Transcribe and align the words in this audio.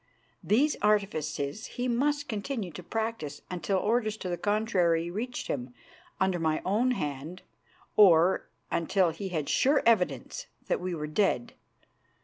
These 0.43 0.77
artifices 0.81 1.67
he 1.77 1.87
must 1.87 2.27
continue 2.27 2.71
to 2.71 2.81
practise 2.81 3.43
until 3.51 3.77
orders 3.77 4.17
to 4.17 4.29
the 4.29 4.35
contrary 4.35 5.11
reached 5.11 5.45
him 5.45 5.75
under 6.19 6.39
my 6.39 6.59
own 6.65 6.89
hand, 6.89 7.43
or 7.95 8.49
until 8.71 9.11
he 9.11 9.29
had 9.29 9.47
sure 9.47 9.83
evidence 9.85 10.47
that 10.65 10.81
we 10.81 10.95
were 10.95 11.05
dead. 11.05 11.53